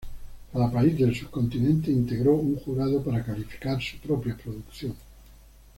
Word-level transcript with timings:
Cada 0.51 0.67
país 0.71 0.97
del 0.97 1.15
subcontinente 1.15 1.91
integró 1.91 2.33
un 2.33 2.55
jurado 2.55 3.03
para 3.03 3.23
calificar 3.23 3.79
su 3.79 3.97
propia 3.99 4.35
producción. 4.35 4.95